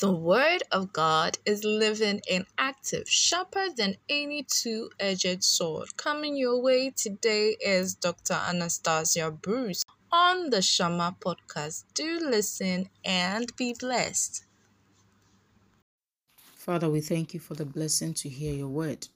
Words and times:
The 0.00 0.10
Word 0.10 0.62
of 0.72 0.94
God 0.94 1.36
is 1.44 1.62
living 1.62 2.22
and 2.30 2.46
active, 2.56 3.06
sharper 3.06 3.66
than 3.76 3.98
any 4.08 4.44
two 4.44 4.88
edged 4.98 5.44
sword. 5.44 5.94
Coming 5.98 6.38
your 6.38 6.62
way 6.62 6.88
today 6.88 7.54
is 7.60 7.96
Dr. 7.96 8.32
Anastasia 8.32 9.30
Bruce 9.30 9.84
on 10.10 10.48
the 10.48 10.62
Shama 10.62 11.14
podcast. 11.20 11.84
Do 11.92 12.18
listen 12.18 12.88
and 13.04 13.54
be 13.56 13.74
blessed. 13.78 14.46
Father, 16.54 16.88
we 16.88 17.02
thank 17.02 17.34
you 17.34 17.40
for 17.40 17.52
the 17.52 17.66
blessing 17.66 18.14
to 18.14 18.30
hear 18.30 18.54
your 18.54 18.68
word. 18.68 19.06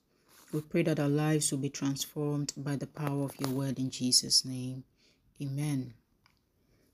We 0.53 0.61
pray 0.61 0.83
that 0.83 1.01
our 1.01 1.09
lives 1.09 1.51
will 1.51 1.61
be 1.61 1.71
transformed 1.71 2.53
by 2.59 2.77
the 2.77 2.87
power 2.87 3.25
of 3.25 3.41
your 3.41 3.53
word 3.53 3.79
in 3.79 3.89
Jesus' 3.89 4.45
name. 4.45 4.85
Amen. 5.41 5.95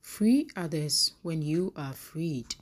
Free 0.01 0.49
others 0.55 1.15
when 1.23 1.43
you 1.43 1.73
are 1.75 1.93
freed. 1.93 2.55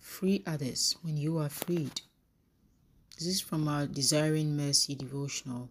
Free 0.00 0.42
others 0.46 0.96
when 1.02 1.18
you 1.18 1.36
are 1.36 1.50
freed. 1.50 2.00
This 3.18 3.28
is 3.28 3.40
from 3.42 3.68
our 3.68 3.86
Desiring 3.86 4.56
Mercy 4.56 4.94
devotional. 4.94 5.68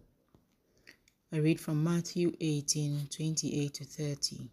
I 1.32 1.38
read 1.38 1.58
from 1.58 1.82
Matthew 1.82 2.36
18 2.40 3.08
28 3.10 3.74
to 3.74 3.84
30. 3.84 4.50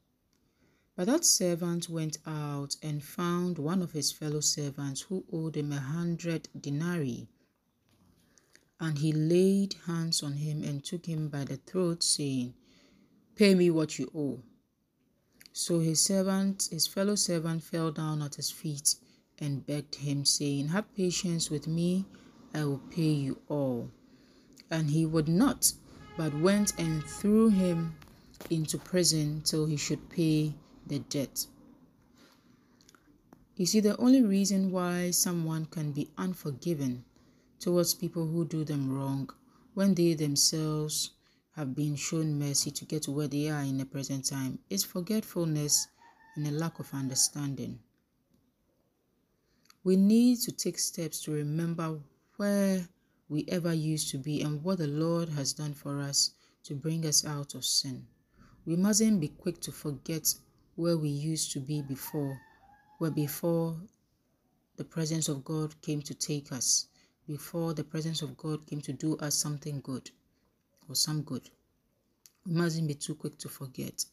But 0.95 1.05
that 1.05 1.25
servant 1.25 1.89
went 1.89 2.17
out 2.25 2.75
and 2.81 3.03
found 3.03 3.59
one 3.59 3.83
of 3.83 3.91
his 3.91 4.11
fellow 4.11 4.39
servants 4.39 5.01
who 5.01 5.23
owed 5.31 5.55
him 5.55 5.71
a 5.71 5.79
hundred 5.79 6.49
denarii. 6.59 7.27
And 8.79 8.97
he 8.97 9.11
laid 9.11 9.75
hands 9.85 10.23
on 10.23 10.33
him 10.33 10.63
and 10.63 10.83
took 10.83 11.05
him 11.05 11.29
by 11.29 11.43
the 11.43 11.57
throat, 11.57 12.01
saying, 12.01 12.55
Pay 13.35 13.53
me 13.53 13.69
what 13.69 13.99
you 13.99 14.09
owe. 14.15 14.41
So 15.53 15.79
his 15.79 16.01
servant, 16.01 16.69
his 16.71 16.87
fellow 16.87 17.15
servant, 17.15 17.63
fell 17.63 17.91
down 17.91 18.23
at 18.23 18.35
his 18.35 18.49
feet 18.49 18.95
and 19.39 19.65
begged 19.65 19.95
him, 19.95 20.25
saying, 20.25 20.69
Have 20.69 20.93
patience 20.95 21.49
with 21.49 21.67
me, 21.67 22.05
I 22.53 22.65
will 22.65 22.81
pay 22.91 23.11
you 23.11 23.39
all. 23.47 23.91
And 24.69 24.89
he 24.89 25.05
would 25.05 25.27
not, 25.27 25.71
but 26.17 26.33
went 26.33 26.77
and 26.79 27.03
threw 27.03 27.49
him 27.49 27.95
into 28.49 28.77
prison 28.77 29.41
till 29.43 29.65
he 29.65 29.77
should 29.77 30.09
pay 30.09 30.53
the 30.85 30.99
debt. 30.99 31.45
You 33.55 33.65
see, 33.65 33.79
the 33.79 33.97
only 33.97 34.21
reason 34.21 34.71
why 34.71 35.11
someone 35.11 35.65
can 35.65 35.91
be 35.91 36.09
unforgiven 36.17 37.03
towards 37.59 37.95
people 37.95 38.27
who 38.27 38.45
do 38.45 38.63
them 38.63 38.93
wrong 38.93 39.29
when 39.73 39.95
they 39.95 40.13
themselves 40.13 41.11
have 41.55 41.75
been 41.75 41.95
shown 41.95 42.37
mercy 42.37 42.69
to 42.69 42.85
get 42.85 43.03
to 43.03 43.11
where 43.11 43.27
they 43.27 43.49
are 43.49 43.61
in 43.61 43.79
the 43.79 43.85
present 43.85 44.25
time 44.25 44.59
is 44.69 44.83
forgetfulness 44.83 45.87
and 46.35 46.45
a 46.45 46.51
lack 46.51 46.79
of 46.79 46.93
understanding. 46.93 47.79
We 49.83 49.95
need 49.95 50.39
to 50.41 50.51
take 50.51 50.79
steps 50.79 51.21
to 51.23 51.31
remember 51.31 51.99
where 52.35 52.87
we 53.29 53.45
ever 53.47 53.73
used 53.73 54.09
to 54.11 54.17
be 54.17 54.41
and 54.41 54.63
what 54.63 54.79
the 54.79 54.87
Lord 54.87 55.29
has 55.29 55.53
done 55.53 55.73
for 55.73 55.99
us 55.99 56.31
to 56.63 56.75
bring 56.75 57.05
us 57.05 57.25
out 57.25 57.55
of 57.55 57.63
sin. 57.63 58.05
We 58.65 58.75
mustn't 58.75 59.21
be 59.21 59.29
quick 59.29 59.61
to 59.61 59.71
forget 59.71 60.33
where 60.75 60.97
we 60.97 61.09
used 61.09 61.51
to 61.53 61.59
be 61.59 61.81
before, 61.81 62.39
where 62.97 63.11
before 63.11 63.77
the 64.75 64.83
presence 64.83 65.29
of 65.29 65.43
God 65.43 65.79
came 65.81 66.01
to 66.01 66.13
take 66.13 66.51
us, 66.51 66.87
before 67.27 67.73
the 67.73 67.83
presence 67.83 68.21
of 68.21 68.37
God 68.37 68.65
came 68.67 68.81
to 68.81 68.93
do 68.93 69.17
us 69.17 69.35
something 69.35 69.81
good 69.81 70.11
or 70.89 70.95
some 70.95 71.21
good. 71.21 71.49
We 72.45 72.53
mustn't 72.53 72.87
be 72.87 72.93
too 72.93 73.15
quick 73.15 73.37
to 73.39 73.49
forget. 73.49 74.05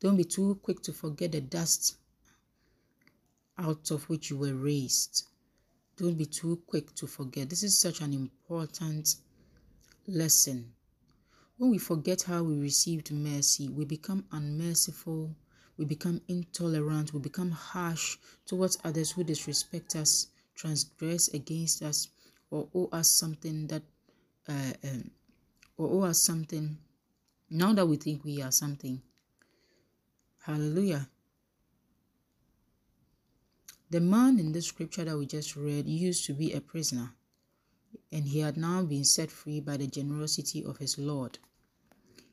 Don't 0.00 0.16
be 0.16 0.24
too 0.24 0.58
quick 0.62 0.82
to 0.82 0.92
forget 0.92 1.32
the 1.32 1.40
dust 1.40 1.96
out 3.58 3.90
of 3.90 4.08
which 4.08 4.30
you 4.30 4.38
were 4.38 4.54
raised. 4.54 5.24
Don't 5.96 6.16
be 6.16 6.26
too 6.26 6.62
quick 6.66 6.94
to 6.94 7.06
forget. 7.06 7.50
This 7.50 7.62
is 7.62 7.78
such 7.78 8.00
an 8.00 8.12
important 8.12 9.16
lesson. 10.06 10.72
When 11.56 11.70
we 11.70 11.78
forget 11.78 12.22
how 12.22 12.44
we 12.44 12.56
received 12.56 13.10
mercy, 13.10 13.68
we 13.68 13.84
become 13.84 14.24
unmerciful, 14.30 15.34
we 15.76 15.84
become 15.84 16.20
intolerant, 16.28 17.12
we 17.12 17.18
become 17.18 17.50
harsh 17.50 18.16
towards 18.46 18.78
others 18.84 19.10
who 19.10 19.24
disrespect 19.24 19.96
us, 19.96 20.28
transgress 20.54 21.28
against 21.34 21.82
us, 21.82 22.08
or 22.50 22.68
owe 22.74 22.88
us 22.92 23.10
something 23.10 23.66
that, 23.66 23.82
uh, 24.48 24.72
um, 24.84 25.10
or 25.76 25.88
owe 25.90 26.04
us 26.04 26.22
something. 26.22 26.78
Now 27.50 27.72
that 27.72 27.86
we 27.86 27.96
think 27.96 28.24
we 28.24 28.40
are 28.40 28.52
something, 28.52 29.02
hallelujah. 30.44 31.08
The 33.90 34.00
man 34.00 34.38
in 34.38 34.52
the 34.52 34.60
scripture 34.60 35.04
that 35.04 35.16
we 35.16 35.24
just 35.24 35.56
read 35.56 35.86
used 35.86 36.26
to 36.26 36.34
be 36.34 36.52
a 36.52 36.60
prisoner, 36.60 37.14
and 38.12 38.26
he 38.26 38.40
had 38.40 38.58
now 38.58 38.82
been 38.82 39.04
set 39.04 39.30
free 39.30 39.60
by 39.60 39.78
the 39.78 39.86
generosity 39.86 40.62
of 40.62 40.76
his 40.76 40.98
Lord. 40.98 41.38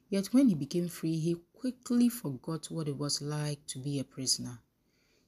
Yet 0.09 0.33
when 0.33 0.49
he 0.49 0.55
became 0.55 0.89
free, 0.89 1.17
he 1.17 1.38
quickly 1.53 2.09
forgot 2.09 2.69
what 2.69 2.89
it 2.89 2.97
was 2.97 3.21
like 3.21 3.66
to 3.67 3.79
be 3.79 3.99
a 3.99 4.03
prisoner. 4.03 4.59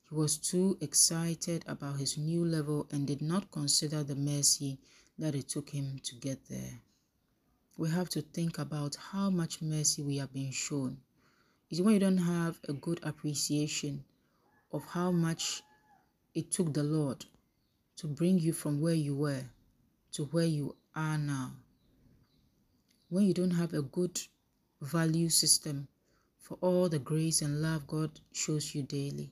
He 0.10 0.16
was 0.16 0.38
too 0.38 0.78
excited 0.82 1.64
about 1.66 2.00
his 2.00 2.18
new 2.18 2.44
level 2.44 2.88
and 2.92 3.08
did 3.08 3.22
not 3.22 3.50
consider 3.50 4.04
the 4.04 4.16
mercy 4.16 4.80
that 5.18 5.34
it 5.34 5.48
took 5.48 5.70
him 5.70 6.00
to 6.04 6.16
get 6.16 6.50
there. 6.50 6.82
We 7.78 7.90
have 7.90 8.10
to 8.10 8.22
think 8.22 8.58
about 8.58 8.98
how 8.98 9.30
much 9.30 9.62
mercy 9.62 10.04
we 10.04 10.18
have 10.18 10.34
been 10.34 10.52
shown. 10.52 10.98
It's 11.70 11.80
when 11.80 11.94
you 11.94 12.00
don't 12.02 12.18
have 12.18 12.60
a 12.68 12.74
good 12.74 13.00
appreciation 13.04 14.04
of 14.74 14.84
how 14.84 15.12
much 15.12 15.64
it 16.38 16.52
took 16.52 16.72
the 16.72 16.84
Lord 16.84 17.26
to 17.96 18.06
bring 18.06 18.38
you 18.38 18.54
from 18.54 18.80
where 18.80 18.94
you 18.94 19.16
were 19.16 19.44
to 20.12 20.26
where 20.26 20.46
you 20.46 20.76
are 20.96 21.18
now. 21.18 21.52
When 23.10 23.24
you 23.24 23.34
don't 23.34 23.58
have 23.58 23.74
a 23.74 23.82
good 23.82 24.22
value 24.80 25.30
system 25.30 25.88
for 26.40 26.60
all 26.62 26.90
the 26.90 27.00
grace 27.00 27.42
and 27.42 27.64
love 27.64 27.88
God 27.88 28.12
shows 28.34 28.76
you 28.76 28.84
daily, 28.84 29.32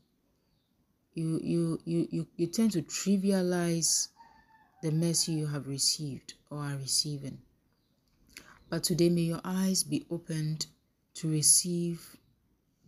you, 1.14 1.40
you, 1.44 1.80
you, 1.86 2.08
you, 2.10 2.28
you 2.38 2.48
tend 2.48 2.72
to 2.72 2.82
trivialize 2.82 4.08
the 4.82 4.92
mercy 4.92 5.34
you 5.34 5.46
have 5.46 5.68
received 5.68 6.34
or 6.50 6.58
are 6.58 6.76
receiving. 6.78 7.38
But 8.68 8.84
today, 8.84 9.10
may 9.10 9.22
your 9.22 9.42
eyes 9.44 9.84
be 9.84 10.08
opened 10.10 10.66
to 11.14 11.30
receive 11.30 12.18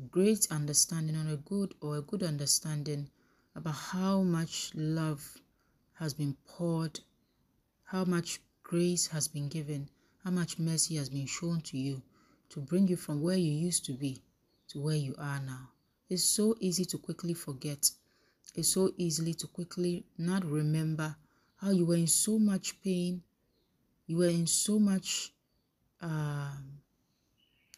great 0.10 0.48
understanding 0.50 1.16
on 1.16 1.28
a 1.28 1.38
good 1.38 1.76
or 1.82 1.98
a 1.98 2.02
good 2.02 2.24
understanding 2.24 3.12
about 3.58 3.74
how 3.74 4.22
much 4.22 4.72
love 4.76 5.42
has 5.94 6.14
been 6.14 6.38
poured, 6.46 7.00
how 7.86 8.06
much 8.06 8.40
grace 8.62 9.08
has 9.08 9.28
been 9.28 9.50
given, 9.50 9.90
how 10.24 10.30
much 10.30 10.60
mercy 10.60 10.96
has 10.96 11.10
been 11.10 11.26
shown 11.26 11.60
to 11.62 11.76
you 11.76 12.00
to 12.50 12.60
bring 12.60 12.88
you 12.88 12.96
from 12.96 13.20
where 13.20 13.36
you 13.36 13.52
used 13.52 13.84
to 13.84 13.94
be 13.94 14.22
to 14.68 14.80
where 14.80 14.96
you 14.96 15.16
are 15.18 15.40
now. 15.40 15.70
It's 16.08 16.24
so 16.24 16.56
easy 16.60 16.86
to 16.86 17.00
quickly 17.00 17.34
forget. 17.34 17.90
It's 18.54 18.70
so 18.70 18.94
easily 18.96 19.34
to 19.34 19.48
quickly 19.48 20.06
not 20.20 20.46
remember 20.46 21.16
how 21.56 21.72
you 21.72 21.86
were 21.86 21.96
in 21.96 22.08
so 22.08 22.38
much 22.38 22.80
pain. 22.84 23.24
You 24.06 24.18
were 24.18 24.30
in 24.30 24.46
so 24.46 24.78
much, 24.78 25.34
um, 26.00 26.80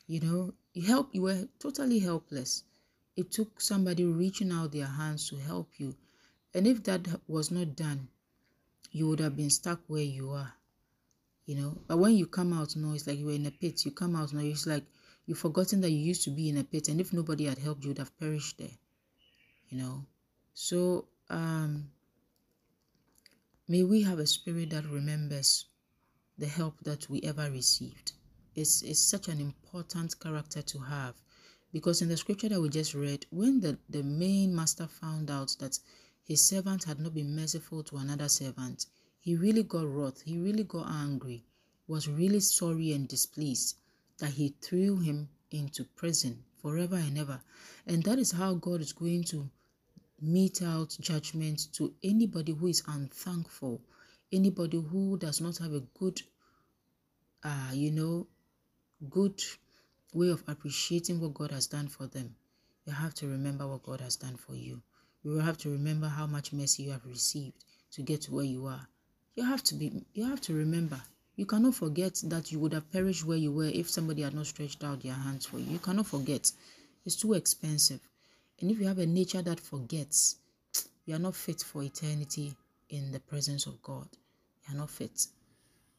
you 0.07 0.19
know, 0.19 0.53
help. 0.85 1.09
You 1.13 1.22
were 1.22 1.47
totally 1.57 2.00
helpless. 2.00 2.63
It 3.16 3.31
took 3.31 3.59
somebody 3.59 4.06
reaching 4.06 4.52
out 4.52 4.72
their 4.72 4.86
hands 4.86 5.30
to 5.30 5.36
help 5.38 5.70
you. 5.78 5.96
And 6.53 6.66
if 6.66 6.84
that 6.84 7.08
was 7.28 7.52
not 7.52 7.75
done, 7.75 8.08
you 8.92 9.08
would 9.08 9.20
have 9.20 9.36
been 9.36 9.50
stuck 9.50 9.81
where 9.88 10.03
you 10.03 10.31
are. 10.31 10.53
You 11.46 11.56
know, 11.56 11.78
but 11.88 11.97
when 11.97 12.16
you 12.16 12.28
come 12.28 12.53
out 12.53 12.76
now, 12.76 12.94
it's 12.94 13.08
like 13.08 13.17
you 13.17 13.26
were 13.26 13.32
in 13.32 13.46
a 13.46 13.52
pit. 13.52 13.84
You 13.84 13.91
come 13.91 14.16
out 14.16 14.34
now, 14.34 14.41
it's 14.41 14.67
like 14.67 14.84
you've 15.26 15.40
forgotten 15.40 15.82
that 15.82 15.91
you 15.91 15.97
used 15.97 16.23
to 16.26 16.29
be 16.29 16.50
in 16.50 16.58
a 16.58 16.64
pit. 16.64 16.90
And 16.90 17.02
if 17.02 17.11
nobody 17.11 17.46
had 17.46 17.58
helped 17.58 17.84
you, 17.84 17.90
would 17.90 17.97
have 17.97 18.17
perished 18.20 18.58
there. 18.59 18.78
You 19.70 19.79
know, 19.79 20.05
so 20.53 21.08
um, 21.29 21.91
may 23.67 23.84
we 23.84 24.02
have 24.03 24.20
a 24.20 24.28
spirit 24.28 24.72
that 24.72 24.85
remembers 24.85 25.66
the 26.38 26.47
help 26.47 26.79
that 26.84 27.09
we 27.09 27.22
ever 27.22 27.50
received. 27.52 28.14
It's, 28.55 28.82
it's 28.82 29.00
such 29.00 29.28
an 29.28 29.40
important 29.40 30.20
character 30.20 30.62
to 30.62 30.79
have 30.79 31.16
because 31.71 32.01
in 32.01 32.09
the 32.09 32.17
scripture 32.17 32.49
that 32.49 32.61
we 32.61 32.69
just 32.69 32.93
read, 32.93 33.25
when 33.29 33.59
the, 33.59 33.77
the 33.89 34.03
main 34.03 34.55
master 34.55 34.87
found 34.87 35.29
out 35.29 35.55
that 35.59 35.77
his 36.23 36.41
servant 36.41 36.83
had 36.83 36.99
not 36.99 37.13
been 37.13 37.35
merciful 37.35 37.83
to 37.83 37.97
another 37.97 38.29
servant, 38.29 38.85
he 39.19 39.35
really 39.35 39.63
got 39.63 39.87
wroth, 39.87 40.21
he 40.21 40.37
really 40.37 40.63
got 40.63 40.89
angry, 40.89 41.43
was 41.87 42.07
really 42.07 42.39
sorry 42.39 42.93
and 42.93 43.07
displeased 43.07 43.75
that 44.19 44.31
he 44.31 44.55
threw 44.61 44.97
him 44.99 45.29
into 45.51 45.83
prison 45.83 46.43
forever 46.61 46.95
and 46.95 47.17
ever. 47.17 47.41
And 47.87 48.03
that 48.03 48.19
is 48.19 48.31
how 48.31 48.55
God 48.55 48.81
is 48.81 48.93
going 48.93 49.23
to 49.25 49.49
mete 50.21 50.61
out 50.61 50.97
judgment 50.99 51.71
to 51.73 51.93
anybody 52.03 52.53
who 52.53 52.67
is 52.67 52.83
unthankful, 52.87 53.81
anybody 54.31 54.81
who 54.81 55.17
does 55.17 55.41
not 55.41 55.57
have 55.57 55.73
a 55.73 55.83
good, 55.97 56.21
uh, 57.43 57.71
you 57.73 57.91
know, 57.91 58.27
good 59.09 59.41
way 60.14 60.29
of 60.29 60.44
appreciating 60.47 61.20
what 61.20 61.34
God 61.34 61.52
has 61.52 61.67
done 61.67 61.88
for 61.88 62.08
them. 62.08 62.35
You 62.85 62.94
have 62.94 63.14
to 63.16 63.28
remember 63.28 63.67
what 63.67 63.84
God 63.84 64.02
has 64.02 64.16
done 64.16 64.35
for 64.35 64.56
you. 64.56 64.82
You 65.23 65.32
will 65.32 65.41
have 65.41 65.58
to 65.59 65.70
remember 65.70 66.08
how 66.08 66.26
much 66.26 66.53
mercy 66.53 66.84
you 66.84 66.91
have 66.91 67.06
received 67.06 67.64
to 67.91 68.02
get 68.02 68.22
to 68.22 68.34
where 68.34 68.46
you 68.46 68.66
are. 68.66 68.88
You 69.35 69.44
have 69.44 69.64
to 69.64 69.76
be 69.76 70.06
you 70.14 70.26
have 70.26 70.41
to 70.41 70.53
remember. 70.53 71.02
You 71.35 71.46
cannot 71.46 71.76
forget 71.76 72.20
that 72.26 72.52
you 72.52 72.59
would 72.59 72.73
have 72.73 72.91
perished 72.91 73.26
where 73.26 73.38
you 73.38 73.52
were 73.52 73.72
if 73.73 73.90
somebody 73.90 74.23
had 74.23 74.34
not 74.34 74.47
stretched 74.47 74.84
out 74.84 75.02
their 75.02 75.14
hands 75.14 75.46
for 75.46 75.59
you. 75.59 75.72
You 75.72 75.79
cannot 75.79 76.08
forget. 76.08 76.52
It's 77.05 77.16
too 77.16 77.34
expensive. 77.34 78.02
And 78.59 78.70
if 78.70 78.79
you 78.79 78.88
have 78.88 79.00
a 79.00 79.05
nature 79.05 79.41
that 79.41 79.59
forgets, 79.59 80.35
you 81.05 81.16
are 81.16 81.20
not 81.20 81.35
fit 81.35 81.62
for 81.62 81.82
eternity 81.84 82.53
in 82.90 83.12
the 83.12 83.20
presence 83.20 83.66
of 83.67 83.82
God. 83.82 84.08
You 84.67 84.76
are 84.76 84.79
not 84.79 84.90
fit 84.90 85.28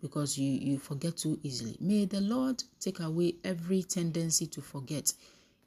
because 0.01 0.39
you, 0.39 0.51
you 0.51 0.79
forget 0.79 1.17
too 1.17 1.39
easily. 1.43 1.77
May 1.81 2.05
the 2.05 2.21
Lord 2.21 2.63
take 2.81 3.01
away 3.01 3.35
every 3.45 3.83
tendency 3.83 4.47
to 4.47 4.61
forget, 4.61 5.13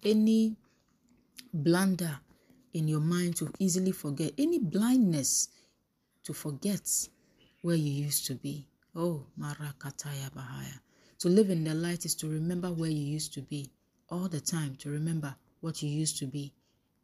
any 0.03 0.55
blunder 1.53 2.19
in 2.73 2.87
your 2.87 2.99
mind 2.99 3.35
to 3.37 3.51
easily 3.59 3.91
forget, 3.91 4.33
any 4.37 4.59
blindness 4.59 5.49
to 6.23 6.33
forget 6.33 6.89
where 7.61 7.75
you 7.75 7.91
used 7.91 8.25
to 8.27 8.35
be. 8.35 8.67
Oh, 8.95 9.25
Marakataya 9.39 10.29
Bahaya. 10.31 10.79
To 11.19 11.29
live 11.29 11.49
in 11.49 11.63
the 11.63 11.73
light 11.73 12.05
is 12.05 12.15
to 12.15 12.27
remember 12.27 12.67
where 12.71 12.89
you 12.89 13.01
used 13.01 13.33
to 13.35 13.41
be 13.41 13.69
all 14.09 14.27
the 14.27 14.41
time, 14.41 14.75
to 14.77 14.89
remember 14.89 15.35
what 15.61 15.81
you 15.81 15.89
used 15.89 16.17
to 16.19 16.25
be 16.27 16.53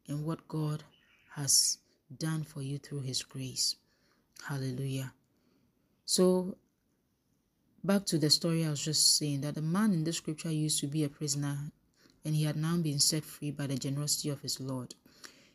and 0.07 0.25
what 0.25 0.47
God 0.47 0.83
has 1.35 1.77
done 2.17 2.43
for 2.43 2.61
you 2.61 2.77
through 2.77 3.01
His 3.01 3.23
grace. 3.23 3.75
Hallelujah. 4.47 5.13
So, 6.05 6.57
back 7.83 8.05
to 8.05 8.17
the 8.17 8.29
story 8.29 8.65
I 8.65 8.69
was 8.69 8.83
just 8.83 9.17
saying 9.17 9.41
that 9.41 9.55
the 9.55 9.61
man 9.61 9.93
in 9.93 10.03
the 10.03 10.11
scripture 10.11 10.51
used 10.51 10.79
to 10.79 10.87
be 10.87 11.03
a 11.03 11.09
prisoner 11.09 11.71
and 12.25 12.35
he 12.35 12.43
had 12.43 12.57
now 12.57 12.75
been 12.77 12.99
set 12.99 13.23
free 13.23 13.51
by 13.51 13.67
the 13.67 13.77
generosity 13.77 14.29
of 14.29 14.41
his 14.41 14.59
Lord. 14.59 14.95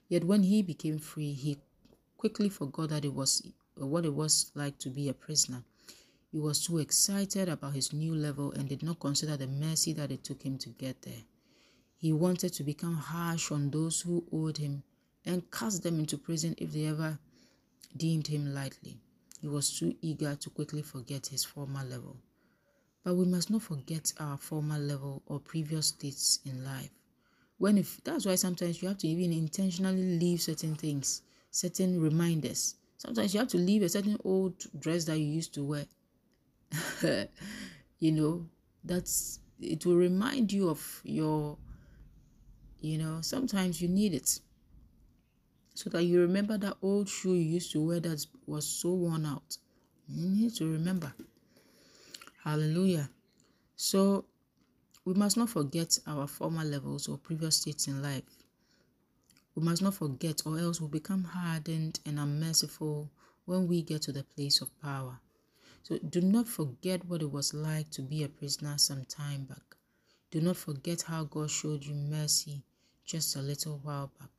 Yet 0.08 0.24
when 0.24 0.42
he 0.42 0.62
became 0.62 0.98
free, 0.98 1.32
he 1.32 1.58
quickly 2.16 2.48
forgot 2.48 2.88
that 2.90 3.04
it 3.04 3.12
was 3.12 3.46
what 3.76 4.04
it 4.04 4.14
was 4.14 4.50
like 4.54 4.78
to 4.78 4.88
be 4.88 5.08
a 5.08 5.14
prisoner. 5.14 5.64
He 6.32 6.38
was 6.38 6.64
too 6.64 6.78
excited 6.78 7.48
about 7.48 7.74
his 7.74 7.92
new 7.92 8.14
level 8.14 8.52
and 8.52 8.68
did 8.68 8.82
not 8.82 9.00
consider 9.00 9.36
the 9.36 9.46
mercy 9.46 9.92
that 9.92 10.10
it 10.10 10.24
took 10.24 10.42
him 10.42 10.58
to 10.58 10.70
get 10.70 11.02
there. 11.02 11.24
He 11.96 12.12
wanted 12.12 12.52
to 12.54 12.64
become 12.64 12.96
harsh 12.96 13.52
on 13.52 13.70
those 13.70 14.00
who 14.00 14.24
owed 14.32 14.56
him 14.56 14.82
and 15.24 15.50
cast 15.50 15.82
them 15.82 15.98
into 15.98 16.18
prison 16.18 16.54
if 16.58 16.72
they 16.72 16.86
ever 16.86 17.18
deemed 17.96 18.26
him 18.26 18.52
lightly. 18.54 18.98
He 19.44 19.48
was 19.48 19.78
too 19.78 19.94
eager 20.00 20.34
to 20.34 20.48
quickly 20.48 20.80
forget 20.80 21.26
his 21.26 21.44
former 21.44 21.84
level. 21.84 22.16
But 23.02 23.16
we 23.16 23.26
must 23.26 23.50
not 23.50 23.60
forget 23.60 24.10
our 24.18 24.38
former 24.38 24.78
level 24.78 25.22
or 25.26 25.38
previous 25.38 25.88
states 25.88 26.40
in 26.46 26.64
life. 26.64 26.88
When 27.58 27.76
if 27.76 28.02
that's 28.04 28.24
why 28.24 28.36
sometimes 28.36 28.80
you 28.80 28.88
have 28.88 28.96
to 29.00 29.06
even 29.06 29.34
intentionally 29.34 30.18
leave 30.18 30.40
certain 30.40 30.74
things, 30.76 31.20
certain 31.50 32.00
reminders. 32.00 32.76
Sometimes 32.96 33.34
you 33.34 33.40
have 33.40 33.50
to 33.50 33.58
leave 33.58 33.82
a 33.82 33.90
certain 33.90 34.16
old 34.24 34.54
dress 34.80 35.04
that 35.04 35.18
you 35.18 35.26
used 35.26 35.52
to 35.56 35.62
wear. 35.62 35.84
you 37.98 38.12
know, 38.12 38.46
that's 38.82 39.40
it 39.60 39.84
will 39.84 39.96
remind 39.96 40.54
you 40.54 40.70
of 40.70 41.02
your 41.04 41.58
you 42.80 42.96
know, 42.96 43.18
sometimes 43.20 43.82
you 43.82 43.88
need 43.88 44.14
it 44.14 44.40
so 45.74 45.90
that 45.90 46.04
you 46.04 46.20
remember 46.20 46.56
that 46.56 46.76
old 46.82 47.08
shoe 47.08 47.34
you 47.34 47.54
used 47.54 47.72
to 47.72 47.84
wear 47.84 48.00
that 48.00 48.24
was 48.46 48.66
so 48.66 48.92
worn 48.92 49.26
out. 49.26 49.58
You 50.08 50.28
need 50.28 50.54
to 50.56 50.70
remember. 50.70 51.12
Hallelujah. 52.44 53.10
So 53.76 54.24
we 55.04 55.14
must 55.14 55.36
not 55.36 55.50
forget 55.50 55.98
our 56.06 56.26
former 56.26 56.64
levels 56.64 57.08
or 57.08 57.18
previous 57.18 57.56
states 57.56 57.88
in 57.88 58.02
life. 58.02 58.22
We 59.54 59.62
must 59.62 59.82
not 59.82 59.94
forget, 59.94 60.42
or 60.46 60.58
else 60.58 60.80
we'll 60.80 60.88
become 60.88 61.24
hardened 61.24 62.00
and 62.06 62.18
unmerciful 62.18 63.10
when 63.44 63.68
we 63.68 63.82
get 63.82 64.02
to 64.02 64.12
the 64.12 64.24
place 64.24 64.60
of 64.60 64.80
power. 64.80 65.20
So 65.82 65.98
do 65.98 66.20
not 66.20 66.48
forget 66.48 67.04
what 67.04 67.22
it 67.22 67.30
was 67.30 67.52
like 67.54 67.90
to 67.90 68.02
be 68.02 68.24
a 68.24 68.28
prisoner 68.28 68.78
some 68.78 69.04
time 69.04 69.44
back. 69.44 69.76
Do 70.30 70.40
not 70.40 70.56
forget 70.56 71.02
how 71.02 71.24
God 71.24 71.50
showed 71.50 71.84
you 71.84 71.94
mercy 71.94 72.64
just 73.04 73.36
a 73.36 73.42
little 73.42 73.78
while 73.82 74.10
back. 74.18 74.33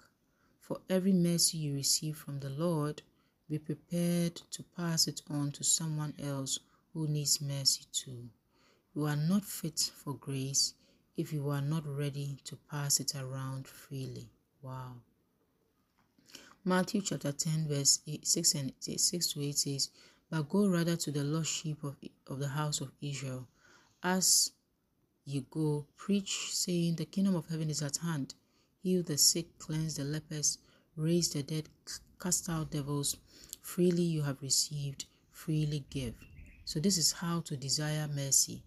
For 0.65 0.81
every 0.89 1.13
mercy 1.13 1.59
you 1.59 1.75
receive 1.75 2.17
from 2.17 2.39
the 2.39 2.49
Lord, 2.49 3.03
be 3.47 3.59
prepared 3.59 4.33
to 4.49 4.63
pass 4.63 5.07
it 5.07 5.21
on 5.29 5.51
to 5.51 5.63
someone 5.63 6.15
else 6.17 6.57
who 6.91 7.07
needs 7.07 7.39
mercy 7.39 7.83
too. 7.91 8.29
You 8.95 9.05
are 9.05 9.15
not 9.15 9.45
fit 9.45 9.79
for 9.79 10.15
grace 10.15 10.73
if 11.17 11.31
you 11.31 11.49
are 11.49 11.61
not 11.61 11.85
ready 11.85 12.39
to 12.45 12.55
pass 12.55 12.99
it 12.99 13.13
around 13.13 13.67
freely. 13.67 14.27
Wow. 14.63 14.95
Matthew 16.63 17.03
chapter 17.03 17.31
10, 17.31 17.67
verse 17.67 17.99
8, 18.07 18.25
6 18.25 18.55
and 18.55 18.73
8, 18.87 18.99
6 18.99 19.33
to 19.33 19.43
8 19.43 19.55
says, 19.55 19.89
But 20.31 20.49
go 20.49 20.67
rather 20.67 20.95
to 20.95 21.11
the 21.11 21.23
lost 21.23 21.51
sheep 21.51 21.83
of, 21.83 21.95
of 22.25 22.39
the 22.39 22.47
house 22.47 22.81
of 22.81 22.91
Israel. 23.01 23.47
As 24.01 24.51
you 25.25 25.41
go, 25.41 25.85
preach, 25.95 26.55
saying, 26.55 26.95
The 26.95 27.05
kingdom 27.05 27.35
of 27.35 27.45
heaven 27.49 27.69
is 27.69 27.83
at 27.83 27.97
hand 27.97 28.33
heal 28.85 29.01
the 29.01 29.17
sick, 29.17 29.47
cleanse 29.57 29.95
the 29.95 30.03
lepers, 30.03 30.59
raise 30.95 31.29
the 31.29 31.41
dead, 31.41 31.67
cast 32.21 32.47
out 32.47 32.69
devils. 32.69 33.17
Freely 33.63 34.03
you 34.03 34.21
have 34.21 34.39
received, 34.43 35.05
freely 35.31 35.83
give. 35.89 36.13
So, 36.65 36.79
this 36.79 36.99
is 36.99 37.11
how 37.11 37.39
to 37.41 37.57
desire 37.57 38.07
mercy. 38.07 38.61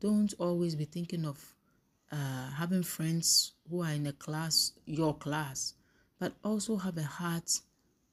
Don't 0.00 0.34
always 0.38 0.74
be 0.74 0.84
thinking 0.84 1.24
of 1.24 1.38
uh, 2.12 2.50
having 2.50 2.82
friends 2.82 3.52
who 3.70 3.82
are 3.82 3.92
in 3.92 4.06
a 4.06 4.12
class, 4.12 4.72
your 4.84 5.14
class, 5.14 5.72
but 6.18 6.34
also 6.44 6.76
have 6.76 6.98
a 6.98 7.02
heart. 7.02 7.50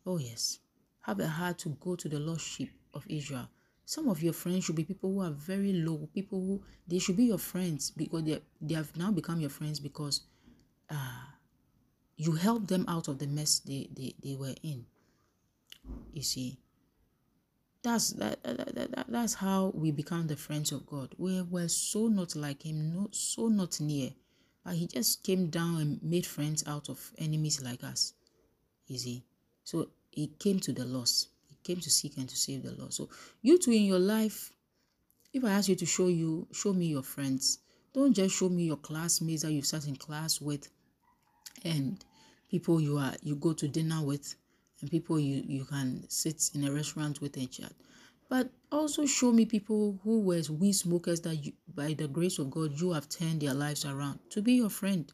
Oh, 0.06 0.19
yes, 0.19 0.59
have 1.01 1.19
a 1.19 1.27
heart 1.27 1.57
to 1.59 1.69
go 1.81 1.97
to 1.97 2.07
the 2.07 2.19
lost 2.19 2.47
sheep 2.47 2.71
of 2.94 3.04
Israel. 3.09 3.50
Some 3.83 4.07
of 4.07 4.24
your 4.24 4.31
friends 4.31 4.63
should 4.63 4.77
be 4.77 4.86
people 4.86 5.12
who 5.12 5.19
are 5.19 5.31
very 5.31 5.74
low, 5.74 6.07
people 6.13 6.39
who 6.39 6.63
they 6.88 7.00
should 7.00 7.18
be 7.18 7.25
your 7.25 7.38
friends 7.38 7.92
because 7.92 8.24
they, 8.24 8.39
they 8.62 8.75
have 8.75 8.95
now 8.95 9.12
become 9.12 9.42
your 9.42 9.50
friends 9.50 9.81
because 9.81 10.21
uh, 10.89 11.25
you 12.21 12.33
help 12.33 12.68
them 12.68 12.85
out 12.88 13.07
of 13.07 13.18
the 13.18 13.25
mess 13.25 13.57
they, 13.65 13.89
they, 13.97 14.13
they 14.23 14.35
were 14.35 14.53
in. 14.62 14.85
You 16.13 16.21
see, 16.21 16.59
that's 17.81 18.12
that, 18.12 18.44
that, 18.44 18.75
that, 18.75 19.06
that's 19.09 19.33
how 19.33 19.71
we 19.73 19.89
become 19.89 20.27
the 20.27 20.35
friends 20.35 20.71
of 20.71 20.85
God. 20.85 21.15
We 21.18 21.41
were 21.41 21.68
so 21.68 22.09
not 22.09 22.35
like 22.35 22.61
him, 22.61 22.94
not 22.95 23.16
so 23.16 23.47
not 23.47 23.81
near, 23.81 24.11
but 24.63 24.75
he 24.75 24.85
just 24.85 25.23
came 25.23 25.49
down 25.49 25.81
and 25.81 26.04
made 26.04 26.28
friends 26.28 26.63
out 26.68 26.90
of 26.90 27.11
enemies 27.18 27.59
like 27.59 27.83
us. 27.83 28.13
You 28.85 28.99
see, 28.99 29.23
so 29.63 29.87
he 30.11 30.28
came 30.28 30.59
to 30.59 30.73
the 30.73 30.85
lost. 30.85 31.30
He 31.49 31.57
came 31.63 31.81
to 31.81 31.90
seek 31.90 32.18
and 32.18 32.30
to 32.30 32.37
save 32.37 32.61
the 32.61 32.80
lost. 32.80 32.97
So 32.97 33.09
you 33.42 33.57
too 33.57 33.71
in 33.71 33.85
your 33.85 33.97
life, 33.97 34.51
if 35.33 35.44
I 35.44 35.54
ask 35.54 35.69
you 35.69 35.75
to 35.75 35.87
show 35.87 36.07
you, 36.07 36.47
show 36.54 36.71
me 36.71 36.85
your 36.85 37.01
friends. 37.01 37.57
Don't 37.95 38.13
just 38.13 38.35
show 38.35 38.47
me 38.49 38.66
your 38.66 38.78
classmates 38.78 39.42
that 39.42 39.54
you 39.54 39.63
sat 39.63 39.87
in 39.87 39.95
class 39.95 40.40
with, 40.40 40.69
and 41.63 42.06
people 42.52 42.81
you 42.81 42.98
are 42.98 43.14
you 43.24 43.36
go 43.36 43.54
to 43.54 43.68
dinner 43.68 44.04
with 44.04 44.36
and 44.81 44.92
people 44.92 45.18
you 45.18 45.42
you 45.48 45.64
can 45.64 46.04
sit 46.10 46.52
in 46.54 46.66
a 46.66 46.72
restaurant 46.72 47.22
with 47.22 47.38
and 47.38 47.50
chat. 47.50 47.72
But 48.30 48.50
also 48.72 49.06
show 49.06 49.31
me 49.31 49.46
people 49.46 50.00
who 50.04 50.22
were 50.22 50.42
weed 50.50 50.74
smokers 50.74 51.22
that 51.22 51.36
you, 51.46 51.54
by 51.74 51.94
the 51.94 52.08
grace 52.08 52.40
of 52.40 52.52
god 52.52 52.80
you 52.80 52.92
have 52.92 53.08
turned 53.08 53.42
their 53.42 53.54
lives 53.54 53.86
around. 53.86 54.20
To 54.31 54.42
be 54.42 54.54
your 54.54 54.70
friend. 54.70 55.12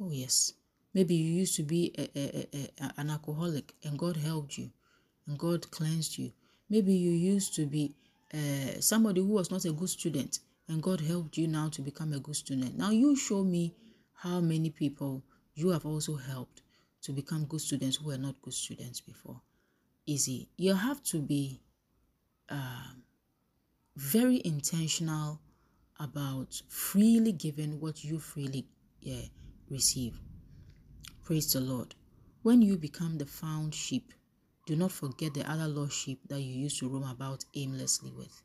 Oh 0.00 0.10
yes. 0.12 0.54
Maybe 0.94 1.14
you 1.14 1.32
used 1.40 1.56
to 1.56 1.62
be 1.62 1.92
a, 1.98 2.10
a, 2.16 2.48
a, 2.54 2.92
an 2.98 3.10
alcoholic 3.10 3.74
and 3.82 3.98
god 3.98 4.16
helped 4.16 4.56
you 4.56 4.70
and 5.26 5.38
god 5.38 5.68
cleansed 5.70 6.16
you. 6.18 6.32
Maybe 6.70 6.94
you 6.94 7.10
used 7.10 7.54
to 7.56 7.66
be 7.66 7.94
uh, 8.32 8.80
somebody 8.80 9.20
who 9.20 9.28
was 9.28 9.50
not 9.50 9.64
a 9.64 9.72
good 9.72 9.90
student 9.90 10.38
and 10.68 10.82
god 10.82 11.00
helped 11.00 11.36
you 11.36 11.48
now 11.48 11.68
to 11.70 11.82
become 11.82 12.12
a 12.12 12.20
good 12.20 12.36
student. 12.36 12.78
Now 12.78 12.90
you 12.90 13.16
show 13.16 13.42
me 13.42 13.74
how 14.14 14.40
many 14.40 14.70
people 14.70 15.24
you 15.54 15.68
have 15.70 15.86
also 15.86 16.16
helped 16.16 16.62
to 17.02 17.12
become 17.12 17.44
good 17.44 17.60
students 17.60 17.96
who 17.96 18.06
were 18.06 18.18
not 18.18 18.40
good 18.42 18.54
students 18.54 19.00
before. 19.00 19.40
Easy. 20.06 20.48
You 20.56 20.74
have 20.74 21.02
to 21.04 21.20
be 21.20 21.60
uh, 22.48 22.92
very 23.96 24.40
intentional 24.44 25.40
about 26.00 26.60
freely 26.68 27.32
giving 27.32 27.80
what 27.80 28.04
you 28.04 28.18
freely 28.18 28.66
yeah, 29.00 29.22
receive. 29.68 30.18
Praise 31.24 31.52
the 31.52 31.60
Lord. 31.60 31.94
When 32.42 32.62
you 32.62 32.76
become 32.76 33.18
the 33.18 33.26
found 33.26 33.74
sheep, 33.74 34.12
do 34.66 34.76
not 34.76 34.92
forget 34.92 35.34
the 35.34 35.48
other 35.48 35.68
lost 35.68 35.96
sheep 35.96 36.20
that 36.28 36.40
you 36.40 36.54
used 36.54 36.78
to 36.80 36.88
roam 36.88 37.04
about 37.04 37.44
aimlessly 37.54 38.12
with. 38.12 38.42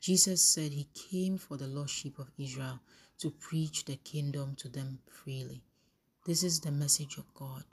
Jesus 0.00 0.42
said 0.42 0.72
he 0.72 0.88
came 0.94 1.38
for 1.38 1.56
the 1.56 1.66
lost 1.66 1.94
sheep 1.94 2.18
of 2.18 2.30
Israel 2.38 2.80
to 3.18 3.30
preach 3.30 3.84
the 3.84 3.96
kingdom 3.96 4.54
to 4.56 4.68
them 4.68 4.98
freely. 5.08 5.62
This 6.24 6.44
is 6.44 6.60
the 6.60 6.70
message 6.70 7.16
of 7.18 7.34
God. 7.34 7.64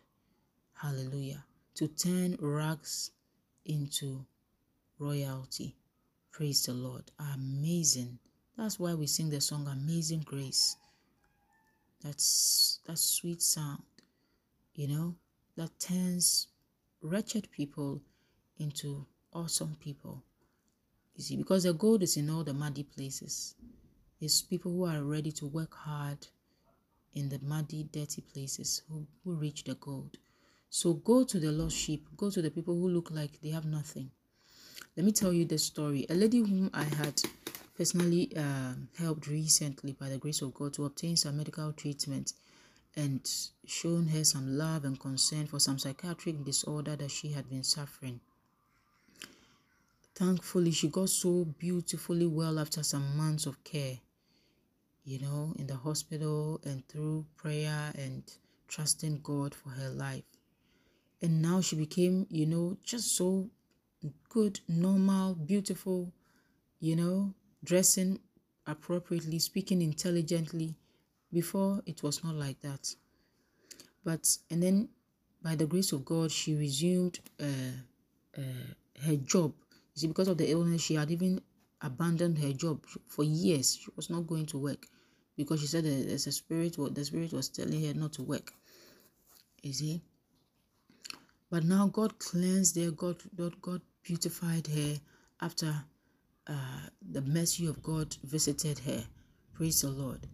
Hallelujah. 0.73 1.45
To 1.75 1.87
turn 1.87 2.35
rags 2.39 3.11
into 3.63 4.25
royalty. 4.97 5.75
Praise 6.31 6.65
the 6.65 6.73
Lord. 6.73 7.11
Amazing. 7.19 8.17
That's 8.57 8.79
why 8.79 8.95
we 8.95 9.05
sing 9.05 9.29
the 9.29 9.39
song 9.39 9.67
Amazing 9.67 10.23
Grace. 10.25 10.77
That's 12.03 12.79
that 12.87 12.97
sweet 12.97 13.43
sound. 13.43 13.83
You 14.73 14.87
know, 14.87 15.15
that 15.55 15.79
turns 15.79 16.47
wretched 17.03 17.51
people 17.51 18.01
into 18.57 19.05
awesome 19.31 19.75
people. 19.79 20.23
You 21.15 21.23
see, 21.23 21.35
because 21.35 21.63
the 21.63 21.73
gold 21.73 22.01
is 22.01 22.17
in 22.17 22.31
all 22.31 22.43
the 22.43 22.53
muddy 22.55 22.83
places. 22.83 23.53
It's 24.19 24.41
people 24.41 24.71
who 24.71 24.85
are 24.85 25.03
ready 25.03 25.31
to 25.33 25.45
work 25.45 25.75
hard 25.75 26.25
in 27.13 27.29
the 27.29 27.39
muddy, 27.41 27.87
dirty 27.91 28.21
places 28.21 28.81
who, 28.89 29.05
who 29.23 29.35
reach 29.35 29.63
the 29.63 29.75
gold. 29.75 30.17
So 30.69 30.93
go 30.93 31.23
to 31.23 31.39
the 31.39 31.51
lost 31.51 31.75
sheep, 31.75 32.07
go 32.15 32.29
to 32.29 32.41
the 32.41 32.51
people 32.51 32.75
who 32.75 32.89
look 32.89 33.11
like 33.11 33.41
they 33.41 33.49
have 33.49 33.65
nothing. 33.65 34.11
Let 34.95 35.05
me 35.05 35.11
tell 35.11 35.33
you 35.33 35.45
the 35.45 35.57
story. 35.57 36.05
A 36.09 36.13
lady 36.13 36.39
whom 36.39 36.69
I 36.73 36.83
had 36.83 37.21
personally 37.75 38.31
uh, 38.35 38.73
helped 38.97 39.27
recently 39.27 39.93
by 39.93 40.09
the 40.09 40.17
grace 40.17 40.41
of 40.41 40.53
God 40.53 40.73
to 40.73 40.85
obtain 40.85 41.15
some 41.15 41.37
medical 41.37 41.71
treatment 41.73 42.33
and 42.95 43.21
shown 43.65 44.07
her 44.09 44.23
some 44.23 44.57
love 44.57 44.83
and 44.83 44.99
concern 44.99 45.47
for 45.47 45.59
some 45.59 45.79
psychiatric 45.79 46.43
disorder 46.43 46.95
that 46.95 47.11
she 47.11 47.31
had 47.31 47.49
been 47.49 47.63
suffering. 47.63 48.19
Thankfully, 50.15 50.71
she 50.71 50.89
got 50.89 51.09
so 51.09 51.45
beautifully 51.57 52.25
well 52.25 52.59
after 52.59 52.83
some 52.83 53.15
months 53.15 53.45
of 53.45 53.63
care, 53.63 53.99
you 55.09 55.17
know, 55.17 55.55
in 55.57 55.65
the 55.65 55.75
hospital 55.75 56.61
and 56.63 56.87
through 56.87 57.25
prayer 57.35 57.91
and 57.95 58.21
trusting 58.67 59.19
God 59.23 59.55
for 59.55 59.69
her 59.69 59.89
life. 59.89 60.21
And 61.19 61.41
now 61.41 61.61
she 61.61 61.75
became, 61.75 62.27
you 62.29 62.45
know, 62.45 62.77
just 62.83 63.15
so 63.17 63.49
good, 64.29 64.59
normal, 64.67 65.33
beautiful, 65.33 66.13
you 66.79 66.95
know, 66.95 67.33
dressing 67.63 68.19
appropriately, 68.67 69.39
speaking 69.39 69.81
intelligently. 69.81 70.75
Before, 71.33 71.81
it 71.87 72.03
was 72.03 72.23
not 72.23 72.35
like 72.35 72.61
that. 72.61 72.93
But, 74.05 74.37
and 74.51 74.61
then 74.61 74.89
by 75.41 75.55
the 75.55 75.65
grace 75.65 75.91
of 75.91 76.05
God, 76.05 76.31
she 76.31 76.53
resumed 76.53 77.19
uh, 77.41 77.45
uh, 78.37 78.41
her 79.07 79.15
job. 79.15 79.53
You 79.95 80.01
see, 80.01 80.07
because 80.07 80.27
of 80.27 80.37
the 80.37 80.51
illness, 80.51 80.83
she 80.83 80.93
had 80.93 81.09
even 81.09 81.41
abandoned 81.81 82.37
her 82.37 82.53
job 82.53 82.85
for 83.07 83.23
years. 83.23 83.75
She 83.75 83.89
was 83.95 84.11
not 84.11 84.27
going 84.27 84.45
to 84.47 84.59
work 84.59 84.85
because 85.39 85.61
she 85.61 85.67
said 85.67 85.85
there's 85.85 86.27
a 86.27 86.33
spirit, 86.33 86.75
the 86.91 87.05
spirit 87.05 87.31
was 87.31 87.47
telling 87.47 87.81
her 87.85 87.93
not 87.93 88.11
to 88.11 88.23
work. 88.23 88.51
You 89.63 89.71
see? 89.71 90.01
But 91.49 91.63
now 91.63 91.87
God 91.87 92.19
cleansed 92.19 92.75
her, 92.75 92.91
God, 92.91 93.15
God, 93.37 93.61
God 93.61 93.81
beautified 94.03 94.67
her 94.67 94.95
after 95.41 95.73
uh, 96.45 96.81
the 97.09 97.21
mercy 97.21 97.67
of 97.67 97.81
God 97.81 98.17
visited 98.21 98.79
her. 98.79 99.05
Praise 99.53 99.79
the 99.79 99.87
Lord. 99.87 100.27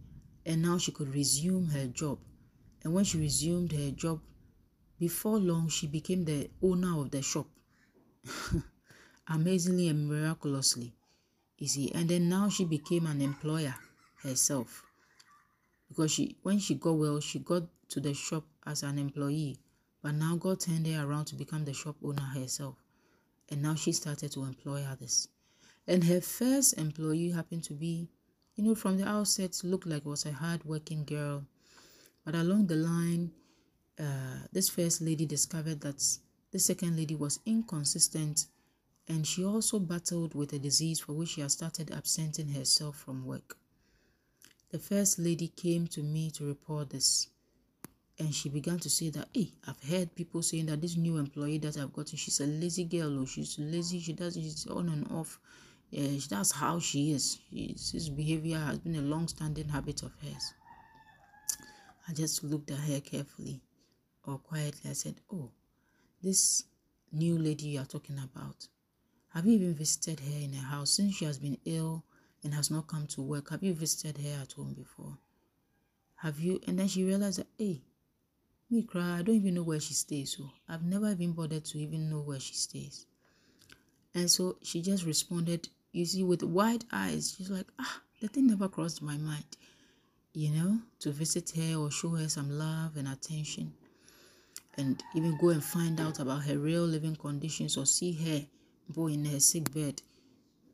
And 0.44 0.60
now 0.62 0.76
she 0.76 0.90
could 0.90 1.14
resume 1.14 1.68
her 1.68 1.86
job. 1.86 2.18
And 2.82 2.92
when 2.92 3.04
she 3.04 3.18
resumed 3.18 3.70
her 3.70 3.92
job, 3.92 4.18
before 4.98 5.38
long, 5.38 5.68
she 5.68 5.86
became 5.86 6.24
the 6.24 6.50
owner 6.60 7.00
of 7.00 7.12
the 7.12 7.22
shop. 7.22 7.46
Amazingly 9.28 9.86
and 9.86 10.08
miraculously. 10.08 10.94
You 11.58 11.68
see, 11.68 11.92
and 11.94 12.08
then 12.08 12.28
now 12.28 12.48
she 12.48 12.64
became 12.64 13.06
an 13.06 13.20
employer 13.20 13.76
herself. 14.24 14.82
Because 15.88 16.12
she 16.12 16.36
when 16.42 16.58
she 16.58 16.74
got 16.74 16.92
well, 16.92 17.20
she 17.20 17.38
got 17.38 17.62
to 17.88 18.00
the 18.00 18.14
shop 18.14 18.44
as 18.66 18.82
an 18.82 18.98
employee. 18.98 19.58
But 20.02 20.14
now 20.14 20.36
God 20.36 20.60
turned 20.60 20.86
her 20.86 21.04
around 21.04 21.26
to 21.26 21.34
become 21.34 21.64
the 21.64 21.72
shop 21.72 21.96
owner 22.02 22.22
herself. 22.22 22.76
And 23.48 23.62
now 23.62 23.74
she 23.74 23.92
started 23.92 24.32
to 24.32 24.44
employ 24.44 24.84
others. 24.84 25.28
And 25.86 26.02
her 26.04 26.20
first 26.20 26.78
employee 26.78 27.30
happened 27.30 27.64
to 27.64 27.74
be, 27.74 28.08
you 28.56 28.64
know, 28.64 28.74
from 28.74 28.98
the 28.98 29.06
outset, 29.06 29.60
looked 29.62 29.86
like 29.86 30.04
was 30.04 30.26
a 30.26 30.32
hard-working 30.32 31.04
girl. 31.04 31.44
But 32.24 32.34
along 32.34 32.66
the 32.66 32.76
line, 32.76 33.30
uh, 33.98 34.46
this 34.52 34.68
first 34.68 35.00
lady 35.00 35.26
discovered 35.26 35.80
that 35.82 36.02
the 36.50 36.58
second 36.58 36.96
lady 36.96 37.14
was 37.14 37.40
inconsistent 37.46 38.46
and 39.08 39.26
she 39.26 39.44
also 39.44 39.78
battled 39.78 40.34
with 40.34 40.52
a 40.52 40.58
disease 40.58 41.00
for 41.00 41.12
which 41.12 41.30
she 41.30 41.40
had 41.40 41.50
started 41.50 41.92
absenting 41.92 42.48
herself 42.48 42.96
from 42.96 43.24
work. 43.24 43.56
The 44.70 44.78
first 44.78 45.18
lady 45.18 45.48
came 45.48 45.86
to 45.88 46.02
me 46.02 46.30
to 46.32 46.44
report 46.44 46.90
this 46.90 47.28
and 48.18 48.34
she 48.34 48.48
began 48.48 48.78
to 48.78 48.88
say 48.88 49.10
that 49.10 49.28
hey 49.34 49.50
i've 49.66 49.82
heard 49.88 50.14
people 50.14 50.42
saying 50.42 50.66
that 50.66 50.80
this 50.80 50.96
new 50.96 51.18
employee 51.18 51.58
that 51.58 51.76
i've 51.76 51.92
gotten 51.92 52.16
she's 52.16 52.40
a 52.40 52.46
lazy 52.46 52.84
girl 52.84 53.22
or 53.22 53.26
she's 53.26 53.58
lazy 53.58 54.00
she 54.00 54.12
does 54.12 54.34
she's 54.34 54.66
on 54.66 54.88
and 54.88 55.06
off. 55.12 55.38
Yeah, 55.90 56.18
that's 56.28 56.50
how 56.50 56.80
she 56.80 57.12
is. 57.12 57.38
This 57.52 58.08
behavior 58.08 58.58
has 58.58 58.80
been 58.80 58.96
a 58.96 59.02
long-standing 59.02 59.68
habit 59.68 60.02
of 60.02 60.10
hers. 60.20 60.52
I 62.08 62.12
just 62.12 62.42
looked 62.42 62.72
at 62.72 62.78
her 62.78 62.98
carefully 63.00 63.60
or 64.24 64.38
quietly. 64.38 64.90
I 64.90 64.94
said 64.94 65.20
oh 65.32 65.50
this 66.22 66.64
new 67.12 67.38
lady 67.38 67.66
you 67.66 67.80
are 67.80 67.84
talking 67.84 68.18
about 68.18 68.66
have 69.32 69.46
you 69.46 69.52
even 69.52 69.74
visited 69.74 70.20
her 70.20 70.40
in 70.40 70.54
her 70.54 70.66
house 70.66 70.90
since 70.90 71.14
she 71.14 71.24
has 71.24 71.38
been 71.38 71.58
ill 71.64 72.04
and 72.46 72.54
has 72.54 72.70
not 72.70 72.86
come 72.86 73.06
to 73.06 73.20
work 73.20 73.50
have 73.50 73.62
you 73.62 73.74
visited 73.74 74.16
her 74.24 74.42
at 74.42 74.52
home 74.52 74.72
before 74.72 75.18
have 76.16 76.40
you 76.40 76.58
and 76.66 76.78
then 76.78 76.88
she 76.88 77.04
realized 77.04 77.40
that 77.40 77.46
hey 77.58 77.82
me 78.68 78.82
cry, 78.82 79.18
I 79.18 79.22
don't 79.22 79.36
even 79.36 79.54
know 79.54 79.62
where 79.62 79.80
she 79.80 79.94
stays. 79.94 80.36
So 80.36 80.50
I've 80.68 80.82
never 80.82 81.10
even 81.10 81.32
bothered 81.32 81.64
to 81.66 81.78
even 81.78 82.10
know 82.10 82.20
where 82.20 82.40
she 82.40 82.54
stays. 82.54 83.06
And 84.14 84.30
so 84.30 84.56
she 84.62 84.82
just 84.82 85.04
responded, 85.04 85.68
you 85.92 86.04
see, 86.04 86.24
with 86.24 86.42
wide 86.42 86.84
eyes. 86.90 87.34
She's 87.36 87.50
like, 87.50 87.66
ah, 87.78 88.00
the 88.20 88.28
thing 88.28 88.48
never 88.48 88.68
crossed 88.68 89.02
my 89.02 89.16
mind, 89.16 89.56
you 90.32 90.50
know, 90.50 90.80
to 91.00 91.10
visit 91.12 91.52
her 91.56 91.76
or 91.76 91.90
show 91.90 92.10
her 92.10 92.28
some 92.28 92.50
love 92.50 92.96
and 92.96 93.08
attention. 93.08 93.72
And 94.78 95.02
even 95.14 95.38
go 95.38 95.50
and 95.50 95.62
find 95.62 96.00
out 96.00 96.18
about 96.18 96.44
her 96.44 96.58
real 96.58 96.82
living 96.84 97.16
conditions 97.16 97.76
or 97.76 97.86
see 97.86 98.12
her 98.12 98.46
boy 98.88 99.08
in 99.08 99.24
her 99.26 99.40
sick 99.40 99.72
bed 99.72 100.02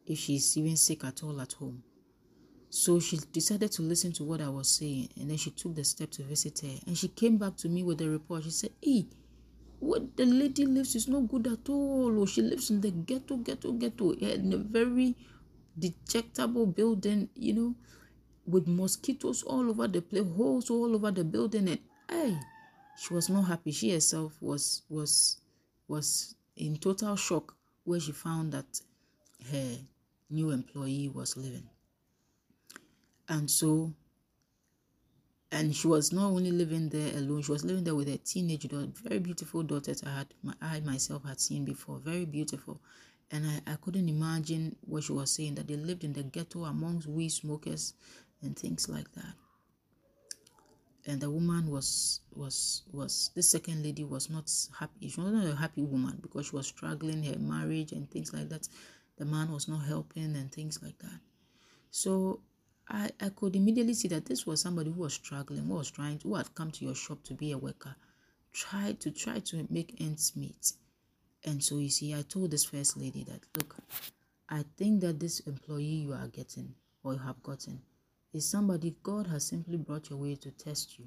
if 0.06 0.18
she's 0.18 0.56
even 0.56 0.76
sick 0.76 1.04
at 1.04 1.22
all 1.22 1.40
at 1.40 1.52
home. 1.52 1.82
So 2.70 3.00
she 3.00 3.18
decided 3.32 3.70
to 3.72 3.82
listen 3.82 4.12
to 4.14 4.24
what 4.24 4.40
I 4.40 4.48
was 4.48 4.68
saying 4.68 5.10
and 5.20 5.28
then 5.30 5.36
she 5.36 5.50
took 5.50 5.74
the 5.74 5.84
step 5.84 6.10
to 6.12 6.22
visit 6.22 6.60
her. 6.60 6.78
And 6.86 6.96
she 6.96 7.08
came 7.08 7.36
back 7.36 7.56
to 7.58 7.68
me 7.68 7.82
with 7.82 8.00
a 8.00 8.08
report. 8.08 8.44
She 8.44 8.50
said, 8.50 8.70
Hey, 8.82 9.06
what 9.78 10.16
the 10.16 10.24
lady 10.24 10.64
lives 10.64 10.94
is 10.94 11.08
not 11.08 11.28
good 11.28 11.46
at 11.48 11.68
all. 11.68 12.18
Oh, 12.18 12.24
she 12.24 12.40
lives 12.40 12.70
in 12.70 12.80
the 12.80 12.90
ghetto, 12.90 13.36
ghetto, 13.36 13.72
ghetto, 13.72 14.12
in 14.12 14.52
a 14.52 14.56
very 14.56 15.16
dejectable 15.78 16.74
building, 16.74 17.28
you 17.34 17.52
know, 17.52 17.74
with 18.46 18.66
mosquitoes 18.66 19.42
all 19.42 19.68
over 19.68 19.88
the 19.88 20.00
place, 20.00 20.24
holes 20.36 20.70
all 20.70 20.94
over 20.94 21.10
the 21.10 21.24
building. 21.24 21.68
And 21.68 21.78
hey, 22.08 22.38
she 22.96 23.12
was 23.12 23.28
not 23.28 23.42
happy. 23.42 23.72
She 23.72 23.92
herself 23.92 24.32
was 24.40 24.82
was 24.88 25.40
was 25.88 26.36
in 26.56 26.76
total 26.76 27.16
shock 27.16 27.54
where 27.84 28.00
she 28.00 28.12
found 28.12 28.52
that 28.52 28.80
her 29.50 29.78
new 30.32 30.50
employee 30.50 31.08
was 31.08 31.36
living. 31.36 31.68
And 33.28 33.50
so, 33.50 33.92
and 35.50 35.74
she 35.74 35.86
was 35.86 36.12
not 36.12 36.26
only 36.26 36.50
living 36.50 36.88
there 36.88 37.16
alone, 37.16 37.42
she 37.42 37.52
was 37.52 37.64
living 37.64 37.84
there 37.84 37.94
with 37.94 38.08
a 38.08 38.18
teenage 38.18 38.66
daughter, 38.68 38.88
very 39.02 39.18
beautiful 39.18 39.62
daughter 39.62 39.94
that 39.94 40.06
I 40.06 40.18
had, 40.18 40.34
my, 40.42 40.54
I 40.60 40.80
myself 40.80 41.24
had 41.24 41.40
seen 41.40 41.64
before, 41.64 41.98
very 41.98 42.24
beautiful. 42.24 42.80
And 43.30 43.46
I, 43.46 43.72
I 43.72 43.76
couldn't 43.76 44.08
imagine 44.08 44.76
what 44.82 45.04
she 45.04 45.12
was 45.12 45.30
saying, 45.30 45.54
that 45.54 45.68
they 45.68 45.76
lived 45.76 46.04
in 46.04 46.12
the 46.12 46.22
ghetto 46.22 46.64
amongst 46.64 47.06
weed 47.06 47.30
smokers 47.30 47.94
and 48.42 48.58
things 48.58 48.88
like 48.88 49.10
that. 49.12 49.34
And 51.06 51.20
the 51.20 51.30
woman 51.30 51.68
was, 51.68 52.20
was, 52.34 52.82
was, 52.92 53.30
this 53.34 53.50
second 53.50 53.82
lady 53.82 54.04
was 54.04 54.30
not 54.30 54.50
happy. 54.78 55.08
She 55.08 55.20
was 55.20 55.32
not 55.32 55.46
a 55.46 55.56
happy 55.56 55.82
woman 55.82 56.18
because 56.22 56.46
she 56.46 56.56
was 56.56 56.68
struggling 56.68 57.24
her 57.24 57.38
marriage 57.38 57.92
and 57.92 58.08
things 58.10 58.32
like 58.32 58.48
that. 58.50 58.68
The 59.16 59.24
man 59.24 59.52
was 59.52 59.68
not 59.68 59.84
helping 59.84 60.36
and 60.36 60.50
things 60.50 60.82
like 60.82 60.98
that. 60.98 61.20
So 61.90 62.40
I, 62.88 63.10
I 63.20 63.28
could 63.28 63.54
immediately 63.54 63.94
see 63.94 64.08
that 64.08 64.26
this 64.26 64.46
was 64.46 64.60
somebody 64.60 64.90
who 64.90 65.02
was 65.02 65.14
struggling, 65.14 65.64
who 65.64 65.74
was 65.74 65.90
trying 65.90 66.18
to, 66.18 66.28
who 66.28 66.34
had 66.34 66.54
come 66.54 66.70
to 66.72 66.84
your 66.84 66.94
shop 66.94 67.22
to 67.24 67.34
be 67.34 67.52
a 67.52 67.58
worker, 67.58 67.94
tried 68.52 69.00
to 69.00 69.10
try 69.10 69.38
to 69.40 69.66
make 69.70 70.00
ends 70.00 70.32
meet. 70.36 70.72
And 71.44 71.62
so 71.62 71.78
you 71.78 71.90
see, 71.90 72.14
I 72.14 72.22
told 72.22 72.50
this 72.50 72.64
first 72.64 72.96
lady 72.96 73.24
that 73.24 73.40
look, 73.56 73.76
I 74.48 74.64
think 74.76 75.00
that 75.00 75.20
this 75.20 75.40
employee 75.40 75.84
you 75.84 76.12
are 76.12 76.28
getting 76.28 76.74
or 77.02 77.14
you 77.14 77.18
have 77.20 77.42
gotten 77.42 77.80
is 78.32 78.48
somebody 78.48 78.94
God 79.02 79.26
has 79.26 79.46
simply 79.46 79.76
brought 79.76 80.10
your 80.10 80.18
way 80.18 80.34
to 80.36 80.50
test 80.50 80.98
you. 80.98 81.06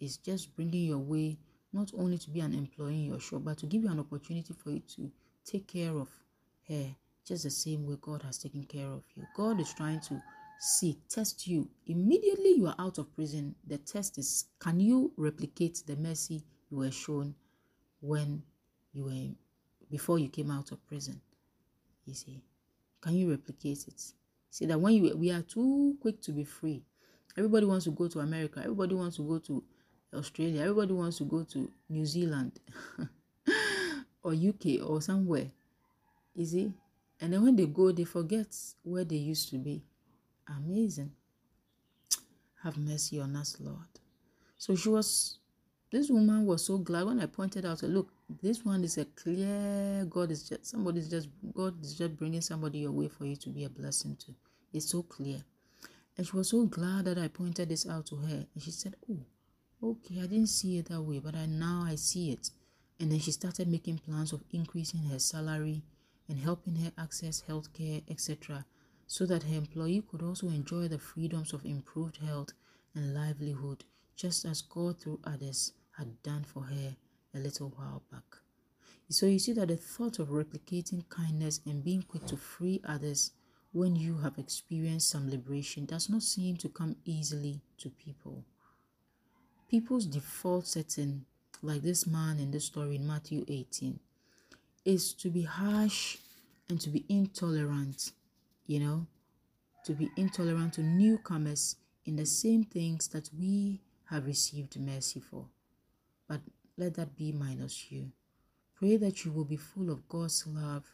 It's 0.00 0.16
just 0.16 0.54
bringing 0.56 0.86
your 0.86 0.98
way 0.98 1.38
not 1.72 1.92
only 1.96 2.18
to 2.18 2.30
be 2.30 2.40
an 2.40 2.54
employee 2.54 3.04
in 3.04 3.10
your 3.10 3.20
shop, 3.20 3.42
but 3.44 3.58
to 3.58 3.66
give 3.66 3.82
you 3.82 3.90
an 3.90 4.00
opportunity 4.00 4.52
for 4.52 4.70
you 4.70 4.80
to 4.96 5.10
take 5.44 5.68
care 5.68 5.96
of 5.96 6.08
her 6.68 6.94
just 7.26 7.44
the 7.44 7.50
same 7.50 7.86
way 7.86 7.96
God 8.00 8.22
has 8.22 8.38
taken 8.38 8.64
care 8.64 8.86
of 8.86 9.02
you. 9.14 9.24
God 9.36 9.60
is 9.60 9.72
trying 9.74 10.00
to 10.00 10.20
see 10.58 10.96
test 11.08 11.46
you 11.46 11.68
immediately 11.86 12.54
you 12.54 12.68
are 12.68 12.74
out 12.78 12.96
of 12.98 13.12
prison 13.16 13.52
the 13.66 13.76
test 13.78 14.16
is 14.16 14.44
can 14.60 14.78
you 14.78 15.12
replicate 15.16 15.82
the 15.88 15.96
mercy 15.96 16.40
you 16.70 16.76
were 16.78 16.90
shown 16.92 17.34
when 18.00 18.40
you 18.92 19.02
were 19.02 19.34
before 19.90 20.20
you 20.20 20.28
came 20.28 20.52
out 20.52 20.70
of 20.70 20.86
prison 20.86 21.20
you 22.06 22.14
see 22.14 22.40
can 23.00 23.14
you 23.16 23.28
replicate 23.28 23.88
it 23.88 24.00
see 24.50 24.64
that 24.64 24.78
when 24.80 24.94
you 24.94 25.16
we 25.16 25.32
are 25.32 25.42
too 25.42 25.96
quick 26.00 26.20
to 26.22 26.30
be 26.30 26.44
free 26.44 26.80
everybody 27.36 27.66
wants 27.66 27.84
to 27.84 27.90
go 27.90 28.06
to 28.06 28.20
america 28.20 28.60
everybody 28.60 28.94
wants 28.94 29.16
to 29.16 29.26
go 29.26 29.40
to 29.40 29.64
Australia. 30.14 30.62
Everybody 30.62 30.92
wants 30.92 31.18
to 31.18 31.24
go 31.24 31.42
to 31.44 31.70
New 31.88 32.04
Zealand 32.04 32.60
or 34.22 34.32
UK 34.32 34.82
or 34.82 35.00
somewhere. 35.00 35.50
You 36.34 36.44
see? 36.44 36.72
And 37.22 37.32
then 37.32 37.44
when 37.44 37.54
they 37.54 37.66
go, 37.66 37.92
they 37.92 38.02
forget 38.02 38.48
where 38.82 39.04
they 39.04 39.14
used 39.14 39.48
to 39.50 39.56
be. 39.56 39.84
Amazing. 40.58 41.12
Have 42.64 42.76
mercy 42.76 43.20
on 43.20 43.36
us, 43.36 43.56
Lord. 43.60 43.86
So 44.58 44.74
she 44.74 44.88
was, 44.88 45.38
this 45.92 46.10
woman 46.10 46.44
was 46.46 46.66
so 46.66 46.78
glad 46.78 47.06
when 47.06 47.20
I 47.20 47.26
pointed 47.26 47.64
out, 47.64 47.80
look, 47.84 48.12
this 48.42 48.64
one 48.64 48.82
is 48.82 48.98
a 48.98 49.04
clear, 49.04 50.04
God 50.10 50.32
is 50.32 50.48
just, 50.48 50.66
somebody's 50.66 51.08
just, 51.08 51.28
God 51.54 51.80
is 51.80 51.94
just 51.94 52.16
bringing 52.16 52.40
somebody 52.40 52.80
your 52.80 52.92
way 52.92 53.06
for 53.06 53.24
you 53.24 53.36
to 53.36 53.50
be 53.50 53.64
a 53.64 53.70
blessing 53.70 54.16
to. 54.26 54.34
It's 54.72 54.90
so 54.90 55.04
clear. 55.04 55.44
And 56.18 56.26
she 56.26 56.36
was 56.36 56.50
so 56.50 56.66
glad 56.66 57.04
that 57.04 57.18
I 57.18 57.28
pointed 57.28 57.68
this 57.68 57.88
out 57.88 58.06
to 58.06 58.16
her. 58.16 58.46
And 58.52 58.62
she 58.62 58.72
said, 58.72 58.96
oh, 59.08 59.24
okay, 59.80 60.18
I 60.18 60.26
didn't 60.26 60.48
see 60.48 60.78
it 60.78 60.88
that 60.88 61.00
way, 61.00 61.20
but 61.20 61.36
I 61.36 61.46
now 61.46 61.84
I 61.86 61.94
see 61.94 62.32
it. 62.32 62.50
And 62.98 63.12
then 63.12 63.20
she 63.20 63.30
started 63.30 63.68
making 63.68 63.98
plans 63.98 64.32
of 64.32 64.42
increasing 64.50 65.04
her 65.04 65.20
salary 65.20 65.82
and 66.28 66.38
helping 66.38 66.76
her 66.76 66.92
access 66.98 67.42
healthcare, 67.48 68.02
etc., 68.10 68.64
so 69.06 69.26
that 69.26 69.42
her 69.42 69.56
employee 69.56 70.02
could 70.10 70.22
also 70.22 70.46
enjoy 70.48 70.88
the 70.88 70.98
freedoms 70.98 71.52
of 71.52 71.64
improved 71.64 72.16
health 72.18 72.52
and 72.94 73.14
livelihood, 73.14 73.84
just 74.16 74.44
as 74.44 74.62
God 74.62 74.98
through 74.98 75.20
others 75.24 75.72
had 75.98 76.22
done 76.22 76.44
for 76.44 76.62
her 76.62 76.96
a 77.34 77.38
little 77.38 77.68
while 77.76 78.02
back. 78.10 78.38
So 79.08 79.26
you 79.26 79.38
see 79.38 79.52
that 79.52 79.68
the 79.68 79.76
thought 79.76 80.18
of 80.18 80.28
replicating 80.28 81.06
kindness 81.10 81.60
and 81.66 81.84
being 81.84 82.02
quick 82.02 82.24
to 82.26 82.36
free 82.36 82.80
others 82.86 83.32
when 83.72 83.96
you 83.96 84.18
have 84.18 84.38
experienced 84.38 85.10
some 85.10 85.28
liberation 85.28 85.84
does 85.84 86.08
not 86.08 86.22
seem 86.22 86.56
to 86.58 86.68
come 86.68 86.96
easily 87.04 87.60
to 87.78 87.90
people. 87.90 88.44
People's 89.68 90.06
default 90.06 90.66
setting, 90.66 91.24
like 91.62 91.82
this 91.82 92.06
man 92.06 92.38
in 92.38 92.50
the 92.50 92.60
story 92.60 92.96
in 92.96 93.06
Matthew 93.06 93.44
18, 93.48 93.98
is 94.84 95.12
to 95.14 95.30
be 95.30 95.42
harsh 95.42 96.18
and 96.68 96.80
to 96.80 96.90
be 96.90 97.04
intolerant, 97.08 98.12
you 98.66 98.80
know, 98.80 99.06
to 99.84 99.92
be 99.92 100.10
intolerant 100.16 100.74
to 100.74 100.82
newcomers 100.82 101.76
in 102.04 102.16
the 102.16 102.26
same 102.26 102.64
things 102.64 103.08
that 103.08 103.28
we 103.38 103.80
have 104.10 104.26
received 104.26 104.78
mercy 104.78 105.20
for. 105.20 105.46
But 106.28 106.40
let 106.76 106.94
that 106.94 107.16
be 107.16 107.32
minus 107.32 107.90
you. 107.90 108.10
Pray 108.74 108.96
that 108.96 109.24
you 109.24 109.32
will 109.32 109.44
be 109.44 109.56
full 109.56 109.90
of 109.90 110.08
God's 110.08 110.46
love 110.46 110.84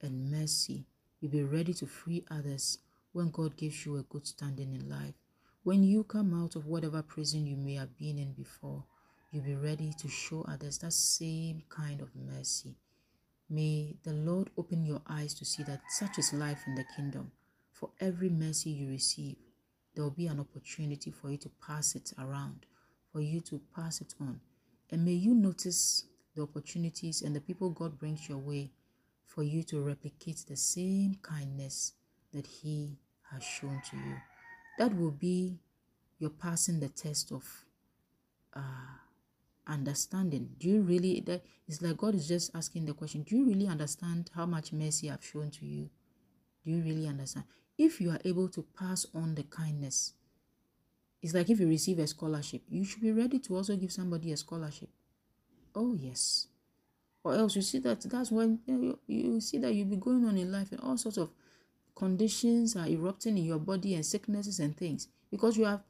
and 0.00 0.30
mercy. 0.30 0.86
You'll 1.20 1.32
be 1.32 1.42
ready 1.42 1.74
to 1.74 1.86
free 1.86 2.24
others 2.30 2.78
when 3.12 3.30
God 3.30 3.56
gives 3.56 3.84
you 3.84 3.96
a 3.96 4.02
good 4.02 4.26
standing 4.26 4.74
in 4.74 4.88
life. 4.88 5.14
When 5.62 5.82
you 5.82 6.04
come 6.04 6.34
out 6.42 6.56
of 6.56 6.66
whatever 6.66 7.02
prison 7.02 7.46
you 7.46 7.56
may 7.56 7.74
have 7.74 7.96
been 7.98 8.18
in 8.18 8.32
before, 8.32 8.84
you'll 9.30 9.44
be 9.44 9.54
ready 9.54 9.92
to 9.98 10.08
show 10.08 10.44
others 10.48 10.78
that 10.78 10.92
same 10.92 11.62
kind 11.68 12.00
of 12.00 12.10
mercy. 12.14 12.76
May 13.48 13.96
the 14.02 14.12
Lord 14.12 14.50
open 14.56 14.84
your 14.84 15.02
eyes 15.08 15.34
to 15.34 15.44
see 15.44 15.62
that 15.64 15.82
such 15.88 16.18
is 16.18 16.32
life 16.32 16.62
in 16.66 16.74
the 16.74 16.84
kingdom. 16.96 17.32
For 17.72 17.90
every 18.00 18.30
mercy 18.30 18.70
you 18.70 18.88
receive, 18.88 19.36
there 19.94 20.04
will 20.04 20.10
be 20.10 20.26
an 20.26 20.40
opportunity 20.40 21.10
for 21.10 21.30
you 21.30 21.36
to 21.38 21.50
pass 21.64 21.94
it 21.94 22.12
around, 22.18 22.66
for 23.12 23.20
you 23.20 23.40
to 23.42 23.60
pass 23.74 24.00
it 24.00 24.14
on. 24.20 24.40
And 24.90 25.04
may 25.04 25.12
you 25.12 25.34
notice 25.34 26.04
the 26.34 26.42
opportunities 26.42 27.22
and 27.22 27.34
the 27.34 27.40
people 27.40 27.70
God 27.70 27.98
brings 27.98 28.28
your 28.28 28.38
way 28.38 28.72
for 29.26 29.42
you 29.42 29.62
to 29.64 29.80
replicate 29.80 30.44
the 30.48 30.56
same 30.56 31.18
kindness 31.22 31.92
that 32.32 32.46
He 32.46 32.98
has 33.32 33.42
shown 33.42 33.80
to 33.90 33.96
you. 33.96 34.16
That 34.78 34.96
will 34.96 35.10
be 35.10 35.58
your 36.18 36.30
passing 36.30 36.80
the 36.80 36.88
test 36.88 37.32
of 37.32 37.44
uh, 38.54 38.60
understanding. 39.66 40.50
Do 40.58 40.68
you 40.68 40.82
really 40.82 41.20
that 41.20 41.44
it's 41.66 41.82
like 41.82 41.96
God 41.96 42.14
is 42.14 42.28
just 42.28 42.50
asking 42.54 42.86
the 42.86 42.94
question, 42.94 43.22
do 43.22 43.36
you 43.36 43.46
really 43.46 43.66
understand 43.66 44.30
how 44.34 44.46
much 44.46 44.72
mercy 44.72 45.10
I've 45.10 45.24
shown 45.24 45.50
to 45.52 45.66
you? 45.66 45.90
Do 46.64 46.70
you 46.70 46.82
really 46.82 47.06
understand? 47.06 47.46
If 47.76 48.00
you 48.00 48.10
are 48.10 48.20
able 48.24 48.48
to 48.50 48.64
pass 48.78 49.06
on 49.14 49.34
the 49.34 49.42
kindness, 49.44 50.14
it's 51.22 51.34
like 51.34 51.48
if 51.48 51.58
you 51.58 51.68
receive 51.68 51.98
a 51.98 52.06
scholarship, 52.06 52.62
you 52.68 52.84
should 52.84 53.02
be 53.02 53.12
ready 53.12 53.38
to 53.40 53.56
also 53.56 53.76
give 53.76 53.92
somebody 53.92 54.32
a 54.32 54.36
scholarship. 54.36 54.90
Oh 55.74 55.94
yes. 55.94 56.48
Or 57.24 57.34
else 57.34 57.56
you 57.56 57.62
see 57.62 57.78
that 57.78 58.02
that's 58.02 58.30
when 58.30 58.60
you, 58.66 58.98
you, 59.06 59.40
see 59.40 59.58
that 59.58 59.74
you'll 59.74 59.88
be 59.88 59.96
going 59.96 60.26
on 60.26 60.36
in 60.36 60.52
life 60.52 60.70
and 60.72 60.80
all 60.80 60.98
sorts 60.98 61.16
of 61.16 61.30
conditions 61.96 62.76
are 62.76 62.86
erupting 62.86 63.38
in 63.38 63.44
your 63.44 63.58
body 63.58 63.94
and 63.94 64.04
sicknesses 64.04 64.60
and 64.60 64.76
things 64.76 65.08
because 65.30 65.56
you 65.56 65.64
have 65.64 65.82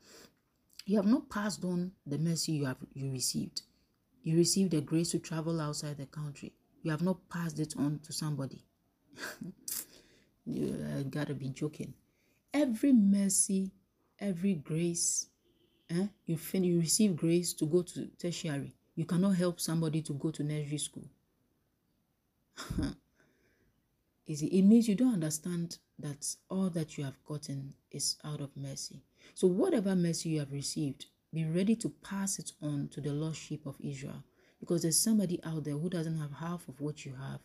you 0.86 0.96
have 0.96 1.06
not 1.06 1.30
passed 1.30 1.64
on 1.64 1.92
the 2.06 2.18
mercy 2.18 2.52
you 2.52 2.66
have 2.66 2.76
you 2.92 3.10
received. 3.10 3.62
You 4.22 4.36
received 4.36 4.70
the 4.72 4.80
grace 4.80 5.10
to 5.12 5.18
travel 5.18 5.60
outside 5.60 5.98
the 5.98 6.06
country. 6.06 6.52
You 6.82 6.90
have 6.90 7.02
not 7.02 7.28
passed 7.28 7.58
it 7.58 7.74
on 7.78 8.00
to 8.00 8.12
somebody. 8.12 8.64
you 10.46 11.04
gotta 11.10 11.34
be 11.34 11.48
joking. 11.50 11.94
Every 12.52 12.92
mercy, 12.92 13.72
every 14.18 14.54
grace, 14.54 15.26
eh? 15.90 16.06
you 16.26 16.36
fin- 16.36 16.64
you 16.64 16.80
receive 16.80 17.16
grace 17.16 17.52
to 17.54 17.66
go 17.66 17.82
to 17.82 18.06
tertiary. 18.18 18.74
You 18.94 19.04
cannot 19.04 19.36
help 19.36 19.60
somebody 19.60 20.02
to 20.02 20.12
go 20.12 20.30
to 20.30 20.42
nursery 20.42 20.78
school. 20.78 21.08
Is? 24.26 24.42
It 24.42 24.62
means 24.62 24.88
you 24.88 24.94
don't 24.94 25.14
understand 25.14 25.78
that 25.98 26.34
all 26.48 26.70
that 26.70 26.96
you 26.96 27.04
have 27.04 27.22
gotten 27.24 27.74
is 27.90 28.16
out 28.24 28.40
of 28.40 28.56
mercy. 28.56 29.02
So, 29.34 29.46
whatever 29.46 29.94
mercy 29.96 30.30
you 30.30 30.40
have 30.40 30.52
received, 30.52 31.06
be 31.32 31.44
ready 31.44 31.74
to 31.76 31.88
pass 31.88 32.38
it 32.38 32.52
on 32.62 32.88
to 32.92 33.00
the 33.00 33.12
lost 33.12 33.40
sheep 33.40 33.66
of 33.66 33.76
Israel. 33.80 34.22
Because 34.60 34.82
there's 34.82 35.00
somebody 35.00 35.40
out 35.44 35.64
there 35.64 35.74
who 35.74 35.90
doesn't 35.90 36.18
have 36.18 36.32
half 36.32 36.68
of 36.68 36.80
what 36.80 37.04
you 37.04 37.14
have, 37.14 37.40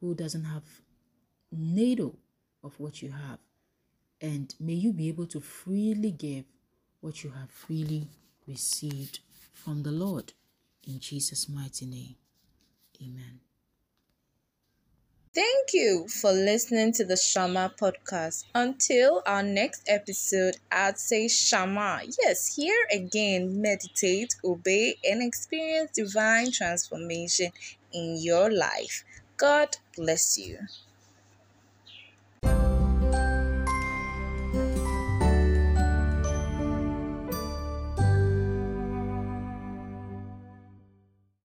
who 0.00 0.14
doesn't 0.14 0.44
have 0.44 0.64
needle 1.50 2.18
of 2.62 2.78
what 2.78 3.02
you 3.02 3.10
have. 3.10 3.38
And 4.20 4.54
may 4.60 4.74
you 4.74 4.92
be 4.92 5.08
able 5.08 5.26
to 5.26 5.40
freely 5.40 6.10
give 6.10 6.44
what 7.00 7.24
you 7.24 7.30
have 7.30 7.50
freely 7.50 8.06
received 8.46 9.20
from 9.52 9.82
the 9.82 9.90
Lord. 9.92 10.32
In 10.86 11.00
Jesus' 11.00 11.48
mighty 11.48 11.86
name. 11.86 12.16
Amen. 13.02 13.40
Thank 15.34 15.74
you 15.74 16.06
for 16.08 16.32
listening 16.32 16.92
to 16.92 17.04
the 17.04 17.16
Shama 17.16 17.72
podcast. 17.80 18.44
Until 18.54 19.22
our 19.26 19.42
next 19.42 19.82
episode, 19.88 20.56
I'd 20.70 20.98
say 20.98 21.28
Shama. 21.28 22.02
Yes, 22.20 22.54
here 22.54 22.86
again, 22.92 23.60
meditate, 23.60 24.34
obey, 24.44 24.96
and 25.04 25.22
experience 25.22 25.92
divine 25.92 26.50
transformation 26.52 27.52
in 27.92 28.18
your 28.20 28.50
life. 28.50 29.04
God 29.36 29.76
bless 29.96 30.36
you. 30.38 30.58